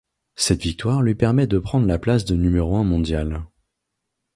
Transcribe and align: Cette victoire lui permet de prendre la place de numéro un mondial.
Cette 0.35 0.63
victoire 0.63 1.03
lui 1.03 1.13
permet 1.13 1.45
de 1.45 1.59
prendre 1.59 1.85
la 1.85 1.99
place 1.99 2.25
de 2.25 2.33
numéro 2.35 2.75
un 2.75 2.83
mondial. 2.83 3.45